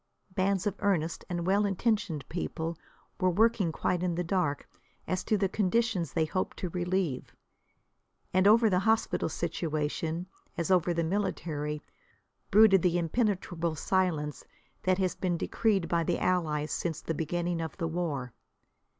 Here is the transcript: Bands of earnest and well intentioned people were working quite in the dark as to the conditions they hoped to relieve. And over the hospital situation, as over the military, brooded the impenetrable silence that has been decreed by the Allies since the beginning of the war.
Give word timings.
Bands 0.33 0.65
of 0.65 0.73
earnest 0.79 1.23
and 1.29 1.45
well 1.45 1.63
intentioned 1.63 2.27
people 2.27 2.75
were 3.19 3.29
working 3.29 3.71
quite 3.71 4.01
in 4.01 4.15
the 4.15 4.23
dark 4.23 4.67
as 5.05 5.23
to 5.25 5.37
the 5.37 5.47
conditions 5.47 6.11
they 6.11 6.25
hoped 6.25 6.57
to 6.57 6.69
relieve. 6.71 7.35
And 8.33 8.47
over 8.47 8.67
the 8.67 8.79
hospital 8.79 9.29
situation, 9.29 10.25
as 10.57 10.71
over 10.71 10.91
the 10.91 11.03
military, 11.03 11.83
brooded 12.49 12.81
the 12.81 12.97
impenetrable 12.97 13.75
silence 13.75 14.43
that 14.81 14.97
has 14.97 15.13
been 15.13 15.37
decreed 15.37 15.87
by 15.87 16.03
the 16.03 16.17
Allies 16.17 16.71
since 16.71 17.03
the 17.03 17.13
beginning 17.13 17.61
of 17.61 17.77
the 17.77 17.87
war. 17.87 18.33